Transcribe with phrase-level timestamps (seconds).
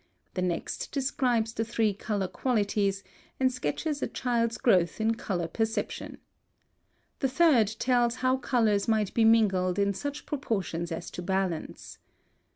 [0.33, 3.03] The next describes the three color qualities,
[3.39, 6.17] and sketches a child's growth in color perception.
[7.19, 11.99] The third tells how colors may be mingled in such proportions as to balance.